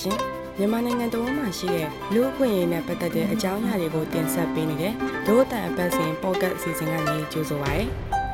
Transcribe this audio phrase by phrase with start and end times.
[0.00, 0.18] ရှင်
[0.58, 4.94] မြန်မာနိုင်ငံတော်မှာရှိတဲ့လူ့အခွင့်အရေးနဲ့ပတ်သက်တဲ့အကြောင်းအရာတွေကိုတင်ဆက်ပေးနေတဲ့
[5.26, 7.84] ဒို့တန်အပတ်စဉ်ပေါ့ကတ်အစီအစဉ်ကနေကြိုဆိုပါရစေ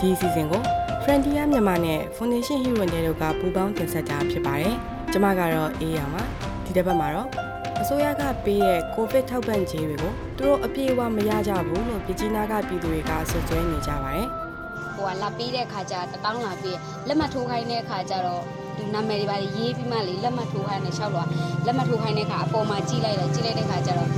[0.01, 0.63] ဒီအစီအစဉ်ကို
[1.05, 4.77] Frontier မြန်မာနဲ့ Foundation Hero တို့ကပူးပေါင်းတင်ဆက်တာဖြစ်ပါတယ်
[5.13, 6.23] ကျွန်မကတော့အေးရပါ
[6.65, 7.29] ဒီတစ်ပတ်မှာတော့
[7.81, 14.29] အစိုးရကပေးတဲ့ကိုဗစ်ထောက်ပံ့ကြေးတွေကိုသူတို့အပြည့်အဝမရကြဘူးလို့ပြည်ကြီးနာကပြည်သူတွေကဆွဆွဲနေကြပါတယ်
[14.95, 18.45] ဟိုကလာပေးတဲ့ခါကျတပေါင်းလာပေးလက်မှတ်ထိုးခိုင်းတဲ့ခါကျတော့
[18.77, 21.29] ဒီနာမည်တွေပါရေးပြီးမှလေလက်မှတ်ထိုးခိုင်းနေလျှောက်တော့
[21.67, 24.11] လက်မှတ်ထိုးခိုင်းတဲ့ခါအပေါ်မှာကြည့်လိုက်တယ်ကြည့်လိုက်တဲ့ခါကျတော့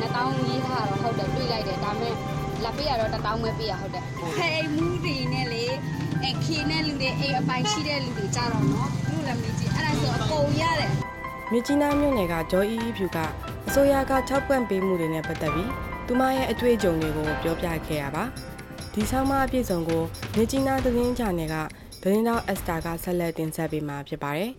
[0.00, 2.14] 2000ရေးထားတော့ဟုတ်တယ်တွေ့လိုက်တယ်ဒါပေမဲ့
[2.64, 4.02] လာပေးရတော့1000ပဲပေးရဟုတ်တယ်
[4.36, 5.64] ဟဲ့အိမ်မူးတွေနဲ့လေ
[6.24, 10.90] အခင်းနဲ့လူတွေအိမ်အပိုင်ရှိတဲ့လူတွေကြတော့နော်သူ့လည်းမကြည့်အဲ့ဒါဆိုအကုန်ရတယ်
[11.52, 13.18] မြကြီးနားမြို့နယ်ကဂျော်အီအီဖြူက
[13.68, 15.70] အစိုးရက6ပွင့်ပေးမှုတွေနဲ့ပတ်သက်ပြီး
[16.06, 18.24] သူမရဲ့အတွေ့အကြုံတွေကိုပြောပြခဲ့ရပါ
[18.92, 20.02] ဒီဆောင်မအပြည့်စုံကို
[20.36, 21.56] မြကြီးနားသတင်းချာနယ်က
[22.02, 24.52] သတင်းတောက်အက်စတာကဆက်လက်တင်ဆက်ပေးမှာဖြစ်ပါတယ်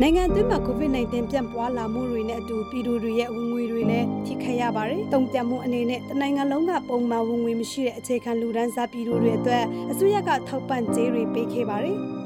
[0.00, 11.98] နိုင်ငံသွင်းမှာ COVID-19 ပြန့်ပွားလာမှုတွေနဲ့အတူပြည်သူတွေရဲ့ဝင်ငွေတွေလည်းထိခိုက်ရပါတယ်။တုံ့ပြန်မှုအနေနဲ့တနိုင်ငံလုံးကပုံမှန်ဝင်ငွေမရှိတဲ့အခြေခံလူဒန်းစားပြည်သူတွေအတွက်အစိုးရကထောက်ပံ့ကြေးတွေပေးခဲ့ပါတယ်။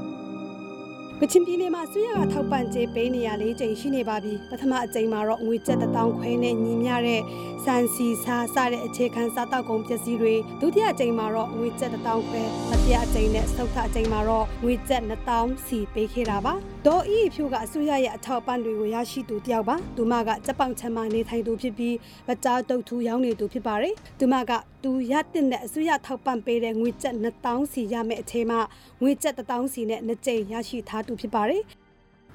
[1.23, 7.23] ကချင်ပြည်နယ်မှာဆွေရကထောက်ပံ့ကြေးပေးနေရလေးချိန်ရှိနေပါပြီပထမအကြိမ်မှာတော့ငွေကျပ်တောင်ခွဲနဲ့ညီမျှတဲ့
[7.65, 16.55] စံစီစားစတဲ့အခြေခံစားတောက်ကုန်ပစ္စည်းတွေဒုတိယအကြိမ်မှာတော့ငွေကျပ်တောင်ခွဲတတိယအကြိမ်နဲ့သုတ်ထအကြိမ်မှာတော့ငွေကျပ်2000စီပေးခဲ့တာပါ
[16.87, 21.95] ဒေါ်အီဖြိုကအစိုးရရဲ့အထောက်ပံ့တွေကိုရရှိသူတယောက်ပါသူမကစက်ပောင်ချမ်းမနေထိုင်သူဖြစ်ပြီး
[22.29, 28.61] ဗကြားတုတ်ထူရောင်းနေသူဖြစ်ပါတယ်သူမကသူရတဲ့အစိုးရထောက်ပံ့ပေးတဲ့ငွေကျပ်2000စီရမယ့်အချိန်မှာ
[29.03, 31.63] ငွေကျပ်1000စီနဲ့နှစ်ကြိမ်ရရှိထားသူဖြစ်ပါတယ်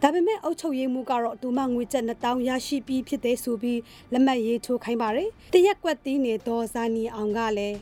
[0.02, 3.80] ဒါပေမဲ့အုတ်ချုပ်ရေးမှုကတော့ဒူမငွေကျပ်2000ရရှိပြီးဖြစ်တဲ့ဆိုပြီး
[4.14, 7.77] လက်မှတ်ရေးထိုးခိုင်းပါတယ်တရက်ကွက်တီးနေဒေါ်ဇာနီအောင်ကလည်း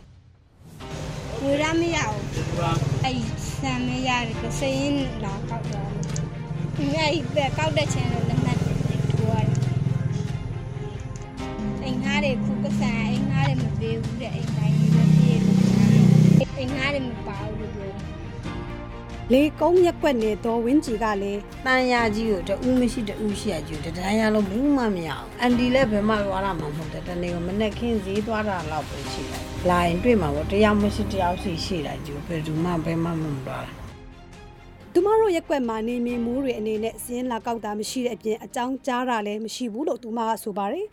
[1.44, 2.20] ဝေရမရအောင်
[3.06, 3.22] အဲ့
[3.58, 5.92] ဆံမရတယ်ကစင်းလာကောက်တော့
[6.76, 8.51] ဒီအဲ့ပဲကောက်တဲ့ချင်းလက်
[11.92, 15.60] အိမ်ငါးတွေခုကဆန်အိမ်ငါးတွေမပေးဘူးတဲ့အိမ်တိုင်းတွေပဲပြေးလို့
[16.58, 17.96] အိမ်ငါးတွေမပါဘူးလို့
[19.32, 33.81] လေကုန်းရက်ွက်နေတော်ဝင်းကြီးကလည်းတန်ရာကြီးကိုတူးမရှိတူးရှိရကြီးတတိုင်းရလုံးဘူးမှမရအောင်အန်တီလည်းဘယ်မှသွားတာမှမဟုတ်တယ်တနေ့ကမနေ့ခင်းဈေးသွားတာတော့ပဲရှိတယ်လာရင်တွေ့မှာပေါ့တရားမရှိတရားရှိရှိတာကြီးဘယ်သူမှဘယ်မှမမသွားတာ
[34.96, 40.86] သူမတို့ရက်ွက်မှာနေမီမိုးတွေအနေနဲ့စင်းလာကောက်တာမရှိတဲ့အပြင်အကြောင်းကြားတာလည်းမရှိဘူးလို့သူမကဆိုပါတယ်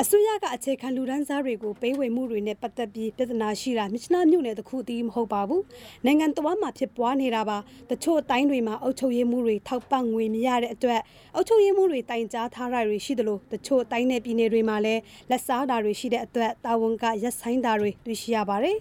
[0.00, 5.62] အစိုးရကအခြေခံလူဒန်းစားတွေကိုပေးဝေမှုတွေနဲ့ပတ်သက်ပြီးပြဿနာရှိတာမြစ်နာမြို့နယ်တစ်ခုတည်းမဟုတ်ပါဘူး
[6.04, 7.58] နိုင်ငံတော်မှာဖြစ်ပွားနေတာပါ
[7.90, 11.00] တချို့အတိုင်းတွေမှာအုပ်ချုပ်ရေးမှုတွေထောက်ပံ့ငွေမရတဲ့အတွက်
[11.34, 15.00] အုပ်ချုပ်ရေးမှုတွေတိုင်ကြားထားတာတွေရှိသလိုတချို့အတိုင်းနယ်ပြည်နယ်တွေမှာလည်း
[15.30, 18.78] လက်စားတာတွေရှိတဲ့အတွက်တာဝန်ကရက်ဆိုင်တာတွေတွေ့ရှိရပါတယ်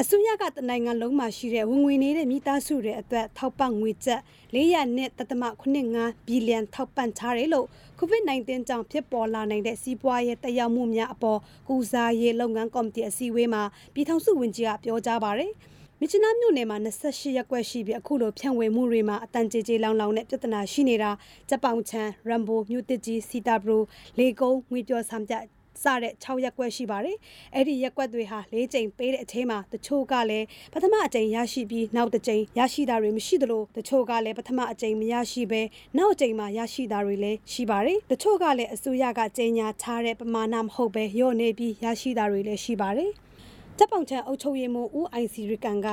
[0.00, 4.20] အစိုးရကတနိုင်ငံလုံးမှာရှိတဲ့ဝင်ငွေနေတဲ့မိသားစုတွေအတွက်ထောက်ပံ့ငွေကျပ်
[4.54, 5.42] 400နဲ့တသမ
[5.86, 7.66] 85ဘီလီယံထောက်ပံ့ထားတယ်လို့
[7.98, 13.62] COVID-19 ကြောင့်ဖြစ်ပေါ်လာနိုင်တဲ့စီးပွားရေးတက်ရောက်မှုများအပေါ်ကုစားရေးလုပ်ငန်းကော်မတီအစည်းအဝေးမှာ
[13.94, 15.52] ပြည်ထောင်စုဝန်ကြီးကပြောကြားပါတယ်
[16.00, 21.10] မြချနာမြို့နယ်မှာ28ရက်ကွက်ရှိပြီးအခုလိုဖြန့်ဝေမှုတွေမှာအတန်ကြေကြေလောင်လောင်နဲ့ပြဿနာရှိနေတာ
[21.48, 23.82] ဂျပန်ချန်ရမ်ဘိုမြို့တစ်ကြီးစီတာဘရို
[24.18, 25.34] လေကုန်းငွေပြောဆမ်ပြ
[25.84, 27.16] စတဲ့6ရက်ကွက်ရှိပါတယ်။
[27.54, 35.62] အဲ့ဒီရက်ကွက်တွေဟာ၄ကြိမ်ပေးတဲ့အထဲမှာတချို့ကလည်းပထမအကြိမ်ရရှိပြီးနောက်တစ်ကြိမ်ရရှိတာတွေမရှိသလိုတချို့ကလည်းပထမအကြိမ်မရရှိဘဲ
[35.98, 43.10] နောက်အကြိမ်မှာရရှိတာတွေလည်းရှိပါတယ်။တချို့ကလည်းအစိုးရကကြေညာထားတဲ့ပမာဏမဟုတ်ဘဲရော့နေပြီးရရှိတာတွေလည်းရှိပါတယ်။
[43.78, 45.88] တပ်ပေါင်ချန်အုပ်ချုပ်ရေးမှူးဦးအိုင်စီရကန်က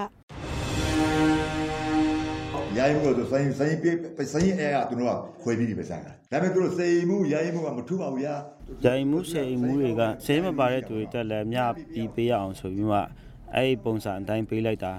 [2.80, 3.96] ယာယီမှုဆိုစိုင်းစိုင်းပေး
[4.34, 8.36] စိုင်းအဲကသူတို့ကခွဲပြီးပြီပဲဆိုင်တာဒါပေမဲ့သူတို့စေမှုယာယီမှုကမထူပါဘူးဗျာ
[8.84, 11.60] ယာယီမှုစေမှုတွေကစေးမပါတဲ့သူတွေတက်လည်းမြ
[11.94, 13.00] ပြီးပေးရအောင်ဆိုပြီးမှ
[13.56, 14.94] အဲ့ဒီပုံစံအတိုင်းပေးလိုက်တာ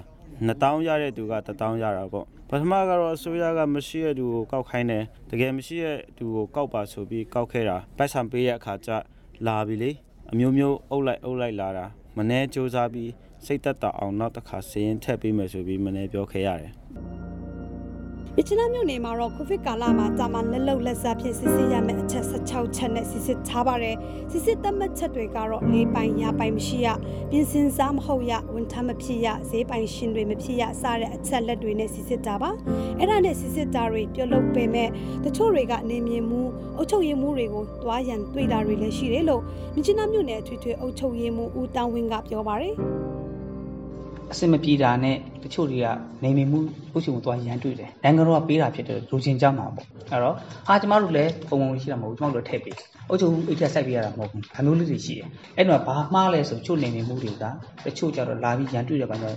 [0.47, 8.91] 2000ရတဲ့သူက1000ရတာပေါ့ပထမကတော့အစိုးရကမရှိတဲ့သူကိုကောက်ခိုင်းတယ်တကယ်မရှိတဲ့သူကိုကောက်ပါဆိုပြီးကောက်ခဲ့တာပိုက်ဆံပေးရအခါကျ
[9.47, 9.91] လာပြီလေ
[10.31, 11.85] အမျိုးမျိုးအုပ်လိုက်အုပ်လိုက်လာတာ
[12.17, 13.11] မနှဲစူးစမ်းပြီး
[13.45, 16.73] စိတ်သက်သာအောင်နောက်တစ်ခါစရင်ထက်ပေးမယ်ဆိုပြီးမနှဲပြောခဲ့ရတယ်
[18.37, 23.95] မြချနာမြို့နယ်မှာတော့ကိုဗစ်ကာလမှာတာမန်လက်လုံလက်စားဖြင့်စစ်ဆေးရမယ့်အချက်16ချက်နဲ့စစ်စစ်ထားပါတယ်
[24.31, 26.87] စစ်စစ်သတ်မှတ်ချက်တွေကတော့လေးပိုင်ရပိုင်မရှိရ
[27.31, 32.51] ပြင်ဆင်စားမဟုတ်ရဝန်ထမ်းမဖြစ်ရဈေးပိုင်ရှင်တွေမဖြစ်ရစတဲ့အချက်လက်တွေနဲ့စစ်စစ်တာပါ
[32.99, 34.89] အဲ့ဒါနဲ့စစ်စစ်တာတွေပြုတ်လုပ်ပေမဲ့
[35.23, 36.41] တချို့တွေကနေမြင်မှု
[36.77, 39.41] အုပ်ချုပ်ရေးမှုတွေကိုတွားရန်တွေ့တာတွေလည်းရှိတယ်လို့
[39.75, 42.75] မြချနာမြို့နယ်အထွေထွေအုပ်ချုပ်ရေးမှုဦးတောင်းဝင်းကပြောပါတယ်
[44.31, 45.87] အစင်မပြေတာနဲ့တချို့တွေက
[46.23, 46.59] နေမိမှု
[46.95, 50.35] ဥချုံသွားရန်တွေ့တယ်နိုင်ငံတော်ကပေးတာဖြစ်တယ်လူချင်းကြမှာပေါ့အဲ့တော့
[50.67, 52.75] ဟာကျမတို့လည်းပုံပုံရှိတာမဟုတ်ကျမတို့လည်းထည့်ပေး
[53.09, 57.43] အုပ်ချုပ်အိတ်ထက်စိုက်ပေးရတာမဟုတ်ဘူးအမျိုးလေးတွေရှိတယ်အဲ့တော့ဘာမှားလဲဆိုချို့နေနေမှုတွေက
[57.85, 59.35] တချို့ကြတော့လာပြီးရန်တွေ့တယ်ဘာလို့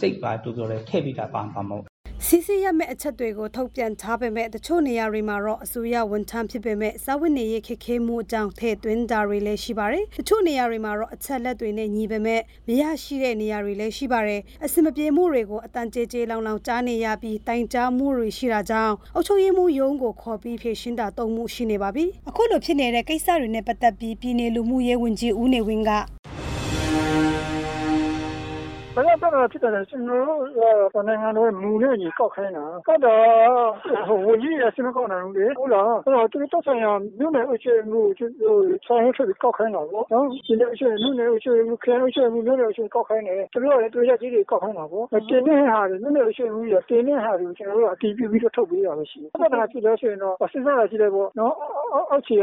[0.00, 1.91] စိတ်ပါတူပြောလဲထည့်ပေးတာပါပါမဟုတ်
[2.34, 25.92] စီစီစီရမယ့်အချက်တွေကိုထုတ်ပြန်ထားပေမဲ့တချို့နေရာတွေမှာတော့အစိုးရဝန်ထမ်းဖြစ်ပေမဲ့စာဝတ်နေရေးခက်ခဲမှုအကြောင်းထည့်သွင်းတာတွေလည်းရှိပါတယ်။တချို့နေရာတွေမှာတော့အချက်လက်တွေနဲ့ညီပေမဲ့မရရှိတဲ့နေရာတွေလည်းရှိပါတယ်။အစမပြေမှုတွေကိုအတန်ကြေကြေလောင်လောင်ကြားနေရပြီးတိုင်ကြားမှုတွေရှိတာကြောင့်အုပ်ချုပ်ရေးမှုရုံးကိုခေါ်ပြီးဖြေရှင်းတာတုံမှုရှိနေပါပြီ။အခုလိုဖြစ်နေတဲ့ကိစ္စတွေနဲ့ပတ်သက်ပြီးပြည်내လူမှုရေးဝန်ကြီးဦးနေဝင်းက
[28.96, 33.22] ဘယ်တော့တော့ဖြစ်တယ်ကျွန်တော်တို့နိုင်ငံတော်မူနဲ့ညီကောက်ခိုင်းတာကောက်တော့
[34.08, 51.54] ဟိုဝန်ကြီးရစမကောက်နိုင်ဘူးလေဟုတ်လားအဲ့တော့သူတို့ဆိုင်ရာမြို့နယ်အချင်းမှုဟိုဆိုင်ရဖြစ်ကောက်ခိုင်းတာပေါ့နော်ဒီနေ့အချင်းမြို့နယ်အချင်းမှုခရိုင်အချင်းမှုမြို့နယ်အချင်းကောက်ခိုင်းတယ်သူတို့လည်းတွေ့ရကြီးတွေကောက်ခိုင်းတာပေါ့တင်းနေဟာတွေမြို့နယ်အချင်းမှုရတင်းနေဟာတွေကျွန်တော်တို့အတီးပြပြီးတော့ထုတ်ပေးရပါရှိတယ်အဲ့ဒါဖြစ်လို့ဆိုရင်တော့စဉ်းစားရရှိတယ်ပေါ့နော်
[52.10, 52.36] အောက်ချီ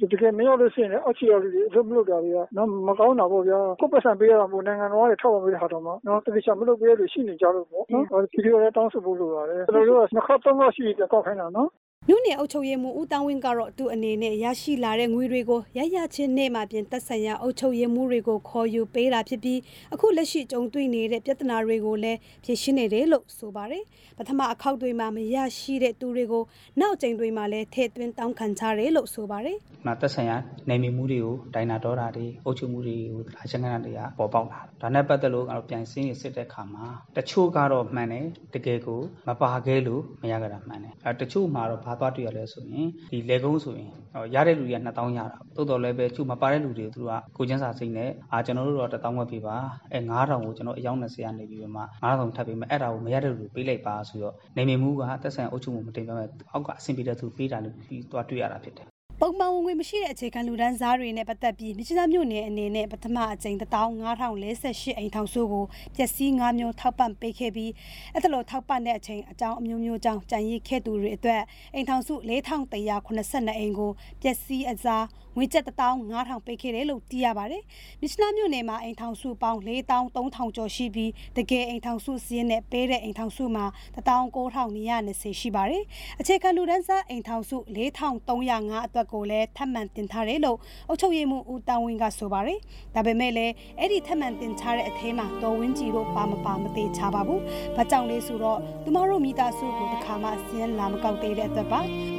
[0.00, 11.68] ကတကယ်မရောက်လို့ရှိရင်အောက်ချီရလူတွေအလုပ်မလုပ်တာတွေကနော်မကောင်းတာပေါ့ဗျာကိုယ်ပတ်စံပေးရတာမို့နိုင်ငံတော်ကထောက်ပံ့ပေးတဲ့ဟာတော့နော်တကယ်ချမလုပ်ပေးလို့ရှိနေကြလို့ပေါ့နော်ဒီလိုလည်းတောင်းဆိုဖို့လိုပါတယ်ကျွန်တော်တို့ကနှစ်ခါသုံးခါရှိကြကောက်ခိုင်းတာနော်
[12.08, 19.58] မြို့နယ်အုပ်ချုပ်ရေးမှူးဦးတောင်းဝင်းကတော့သူအနေနဲ့ရရှိလာတဲ့ငွေတွေကိုရရချင်းနဲ့မှပြင်သက်ဆိုင်ရာအုပ်ချုပ်ရေးမှူးတွေကိုခေါ်ယူပေးတာဖြစ်ပြီး
[19.94, 23.84] အခုလက်ရှိကြုံတွေ့နေတဲ့ပြဿနာတွေကိုလည်းဖြေရှင်းနေတယ်လို့ဆိုပါတယ်
[24.18, 26.44] ပထမအခောက်တွေမှာမရရှိတဲ့သူတွေကို
[26.80, 29.56] နောက်ကျိန်တွေမှာလည်းထည့်သွင်းတောင်းခံချတယ်လို့ဆိုပါတယ်။
[29.86, 30.36] မသက်ဆိုင်ရာ
[30.68, 36.86] နေမီမှုတွေကိုဒိုင်နာဒေါတာတွေအုပ်ချုပ်မှုတွေကိုလာချင်ကနာတွေကပေါ်ပေါက်လာတယ်။ဒါနဲ့ပတ်သက်လို့အဲ့တော့ပြန်စင်းရစစ်တဲ့အခါမှာ
[37.16, 43.90] တချို့ကတော့မှန်တယ်တကယ်ကိုမပါခဲ့လို့မရကြတာမှန်တယ်။အဲတချို့မှာတော့ဘာသွားတွေ့ရလဲဆိုရင်ဒီလေကုန်းဆိုရင်
[44.34, 49.56] ရတဲ့လူတွေက2000ရတာတိုးတော်လည်းပဲချို့မပါတဲ့လူတွေသူတို့ကကိုချင်းစာစိတ်နဲ့အာကျွန်တော်တို့တော့1000ဝက်ပြပါ
[49.92, 65.64] အဲ9000ကိုကျွန်တော်အယောက်20ကနေပြီးမှ9000ထပ်ပြီးမှအဲ့ဒါကိုမရတဲ့လူတွေပေးလိုက်ပါဆိုတော့နေမြမှုကသက်ဆိုင်အုပ်ချုပ်မှုမတင်ပြမဲ့အောက်ကအဆင်ပြေတဲ့သူပေးတာလို့ပြီးသွားတွေ့ရတာဖြစ်တယ် ပုံမှန်ဝင်ငွေမရှိတဲ့အခြေခံလူဒန်းစားတွေနဲ့ပတ်သက်ပြီးမြစ်ချသားမြို့နယ်အနေနဲ့ပထမအကြိမ်15048အိမ်ထောင်စုကို
[65.96, 67.72] ပျက်စီး၅မျိုးထောက်ပံ့ပေးခဲ့ပြီး
[68.12, 71.42] အဲ့ဒါလိုထောက်ပံ့တဲ့အချိန်အကြောင်းအမျိုးမျိုးကြောင့်ကြံရည်ခဲ့သူတွေအတွက်
[71.74, 73.90] အိမ်ထောင်စု4182အိမ်ကို
[74.22, 75.04] ပျက်စီးအစား
[75.36, 77.62] ငွေကျပ်15000ပေးခဲ့တယ်လို့သိရပါတယ်။
[78.00, 83.66] မြစ်ချသားမြို့နယ်မှာအိမ်ထောင်စုပေါင်း4300ကျော်ရှိပြီးတကယ်အိမ်ထောင်စုစည်းနဲ့ပေးတဲ့အိမ်ထောင်စုမှာ
[83.96, 85.82] 19020ရှိပါတယ်။
[86.20, 92.58] အခြေခံလူဒန်းစားအိမ်ထောင်စု4305အတွက်က်ကိုလည်းထပ်မံတင်ထားတယ်လို့အုပ်ချုပ်ရေးမှူးဦးတောင်းဝင်းကဆိုပါတယ်။
[92.94, 97.40] ဒါပေမဲ့လည်းအဲ့ဒီထပ်မံတင်ထားတဲ့အထဲမှာတော်ဝင်းကြီးတို့ပါမပါမသေးချပါဘူး။
[97.76, 101.82] ဘာကြောင့်လဲဆိုတော့သူမတို့မိသားစုကိုတစ်ခါမှအစင်းလာမကောက်သေးတဲ့အတွက်ပါ။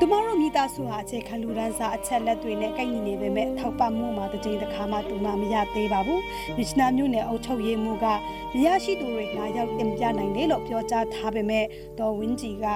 [0.00, 6.20] သူမတို့မိသားစုဟာအခြေခံလူဒန်းစားအချက်လက်တွေနဲ့ကိုက်ညီနေပေမဲ့ထောက်ပံ့မှုမှာတစ်ချိန်တစ်ခါမှတူမှမရသေးပါဘူး။
[6.56, 8.06] မြစ်နာမျိုးနဲ့အုပ်ချုပ်ရေးမှုက
[8.54, 11.64] မရရှိသူတွေလာရောက်တင်ပြနိုင်တယ်လို့ပြောကြားထားပေမဲ့
[11.98, 12.66] ဒေါ်ဝင်းကြီးက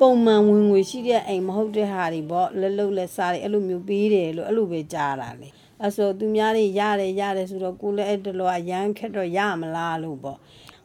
[0.00, 5.48] ပုံမှန်ဝင်ငွေရှိတဲ့အိမ်မဟုတ်တဲ့ဟာတွေပေါ့လက်လုတ်လက်စားတွေအဲ့လိုမျိုးပေးတယ်လို့အဲ့လိုပဲကြားတာလေ
[5.80, 10.38] အဲ့ဆိုသူများတွေရတယ်ရတယ်ဆိုတော့ကိုလည်းအဲ့တလောအရန်ခက်တော့ရမလားလို့ပေါ့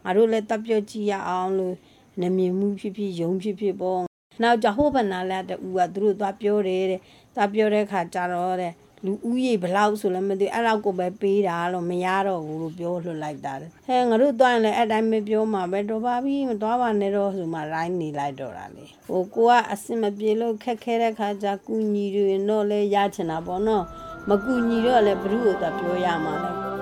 [0.04, 1.76] ငါတို့လည်းတပ်ပြောကြည့်ရအောင်လို့
[2.22, 4.02] နမြင်မှုဖြစ်ဖြစ်ယုံဖြစ်ဖြစ်ပေါ့
[4.42, 7.00] နောက်ကြဟိုးဗနာလာတူကသူတို့သွားပြောတယ်တဲ့
[7.36, 8.74] သွားပြောတဲ့ခါကျတော့တဲ့
[9.06, 23.84] လူဦးရေဘလောက်ဆိုလည်းမသိအဲ့လောက်ကိုပဲပေးတာလို့မရတော့ဘူးလို့ပြောလွှတ်လိုက်တာဟဲငါတို့သွားရင်လည်းအဲ့တိုင်းပဲပြောမှာပဲတော့ပါပြီမသွားပါနဲ့တော့ဆိုမှရိုင်းနေလိုက်တော့တာလေဟိုကိုကအစင်မပြေလို့ခက်ခဲတဲ့ခါကျကုညီတွေတော့လဲရချင်တာပေါ့နော်
[24.30, 26.73] မကုညီတော့လည်းဘ ᱹ ကိုသာပြောရမှာလဲ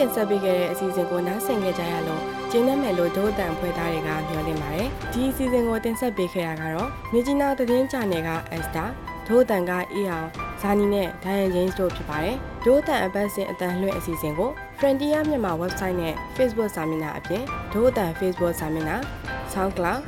[0.00, 8.84] တင်ဆက်ပေးခဲ့တဲ့အစီအစဉ်ကိုနားဆင်ကြကြရလို့ကျင်းနေမယ်လို့ဒို့အတန်ဖွဲ့သားတွေကမျှော်လင့်ပါတယ်ဒီအစီအစဉ်ကိုတင်ဆက်ပေးခဲ့ရကတော့မြေကြီးနာသတင်းချန်နယ်ကအက်စတာ
[9.26, 10.28] ဒို့အတန်ကအေးအောင်
[10.60, 17.42] ဇာနီနဲ့ဒိုင်ယန်ဂျိမ်းစ်တို့ဖြစ်ပါတယ်ဒို့အတန်အပတ်စဉ်အတန်လွှင့်အစီအစဉ်ကို Frontier မြန်မာ website နဲ့ Facebook စာမျက်နှာအပြင်
[17.72, 18.96] ဒို့အတန် Facebook စာမျက်နှာ
[19.52, 20.00] SoundCloud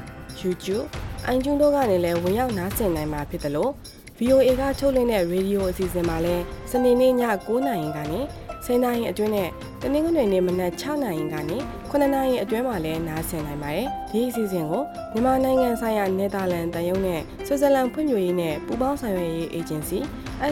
[0.43, 0.87] YouTube
[1.33, 3.71] iTunes တို့ကနေလည်းဝင်ရောက်နားဆင်နိုင်မှာဖြစ်တယ်လို့
[4.19, 7.13] VOA ကထုတ်လွှင့်တဲ့ရေဒီယိုအစီအစဉ်မှာလည်းစနေနေ့ည
[7.47, 8.21] 9:00နာရီကနေ
[8.65, 9.51] 10:00နာရီအတွင်းနဲ့
[9.85, 11.59] တနင်္ဂနွေနေ့မနက်6နာရီကနေ
[11.91, 19.99] 9နာရီအတွင်းမှာလည်းနားဆင်နိုင်ပါတယ်။ဒီအစီအစဉ်ကိုမြန်မာနိုင်ငံဆိုင်ရာနယ်သာလန်တန်ယုံနဲ့ဆွစ်ဇာလန်ဖွံ့ဖြိုးရေးနဲ့ပူးပေါင်းဆောင်ရွက်ရေးအေဂျင်စီ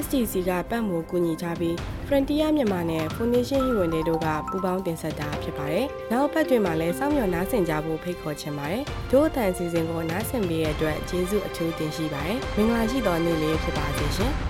[0.02, 1.74] STC ကပတ်မှုကူညီချပြီး
[2.06, 14.34] Frontier မြန်မာနဲ့ Foundation ဟီဝန်တွေတို့ကပူးပေါင်းတင်ဆက်တာဖြစ်ပါတယ်။နောက်ပတ်တွင်မှာလည်းစောင့်မျှော်နားဆင်ကြဖို့ဖိတ်ခေါ်ချင်ပါတယ်။ဒို့အတန်အစီအစဉ်ကိုနားဆင်ပေးရတဲ့အတွက်ကျေးဇူးအထူးတင်ရှိပါတယ်။မင်္ဂလာရှိသောနေ့လေးဖြစ်ပါစေရှင်။